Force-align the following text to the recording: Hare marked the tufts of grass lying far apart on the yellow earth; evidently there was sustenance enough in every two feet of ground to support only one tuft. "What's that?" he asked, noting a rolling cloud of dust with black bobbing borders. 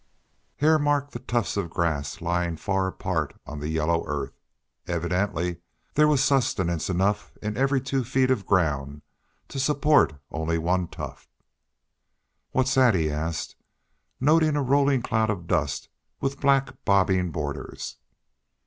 Hare 0.55 0.79
marked 0.79 1.11
the 1.11 1.19
tufts 1.19 1.55
of 1.57 1.69
grass 1.69 2.21
lying 2.21 2.57
far 2.57 2.87
apart 2.87 3.35
on 3.45 3.59
the 3.59 3.69
yellow 3.69 4.03
earth; 4.07 4.33
evidently 4.87 5.57
there 5.93 6.07
was 6.07 6.23
sustenance 6.23 6.89
enough 6.89 7.31
in 7.39 7.55
every 7.55 7.79
two 7.79 8.03
feet 8.03 8.31
of 8.31 8.47
ground 8.47 9.03
to 9.47 9.59
support 9.59 10.19
only 10.31 10.57
one 10.57 10.87
tuft. 10.87 11.29
"What's 12.49 12.73
that?" 12.73 12.95
he 12.95 13.11
asked, 13.11 13.55
noting 14.19 14.55
a 14.55 14.63
rolling 14.63 15.03
cloud 15.03 15.29
of 15.29 15.45
dust 15.45 15.87
with 16.19 16.39
black 16.41 16.83
bobbing 16.83 17.29
borders. 17.29 17.97